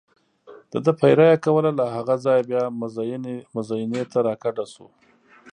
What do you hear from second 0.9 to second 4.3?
پیره یې کوله، له هغه ځایه بیا مزینې ته